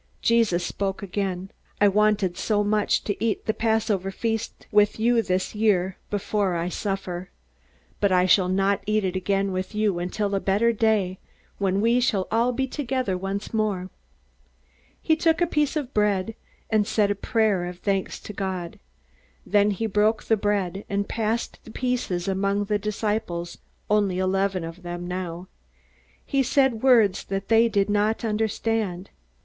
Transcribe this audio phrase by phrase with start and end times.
[0.23, 5.53] Jesus spoke again: "I wanted so much to eat the Passover feast with you this
[5.53, 7.29] year, before I suffer.
[7.99, 11.19] But I shall not eat it again with you until a better day,
[11.59, 13.91] when we shall all be together once more."
[15.03, 16.33] He took up a piece of bread,
[16.71, 18.79] and said a prayer of thanks to God.
[19.45, 24.81] Then he broke the bread, and passed the pieces among the disciples only eleven of
[24.81, 25.47] them now.
[26.25, 29.11] He said words that they did not understand.